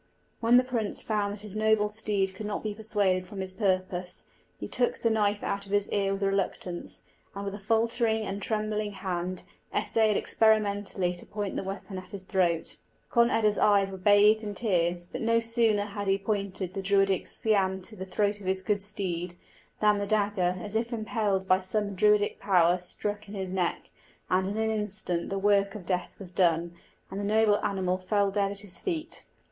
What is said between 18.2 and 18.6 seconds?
of